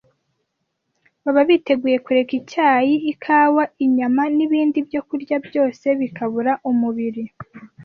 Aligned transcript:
Baba 1.23 1.41
biteguye 1.49 1.97
kureka 2.05 2.31
icyayi, 2.41 2.93
ikawa, 3.11 3.63
inyama, 3.85 4.23
n’ibindi 4.35 4.77
byokurya 4.87 5.35
byose 5.47 5.85
bikabura 5.99 6.51
umubiri? 6.69 7.23